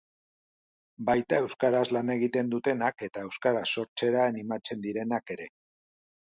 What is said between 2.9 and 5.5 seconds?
eta euskaraz sortzera animatzen direnak